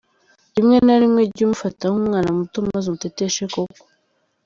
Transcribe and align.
Muteteshe: 0.07 0.55
Rimwe 0.55 0.77
na 0.85 0.95
rimwe 1.01 1.21
jya 1.33 1.43
umufata 1.45 1.83
nk’umwana 1.91 2.29
muto 2.37 2.57
maze 2.69 2.85
umuteteshe 2.89 3.43
koko. 3.53 3.81